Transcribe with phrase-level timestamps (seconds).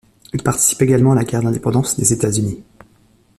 [0.33, 2.63] Il participe également à la guerre d'indépendance des États-Unis.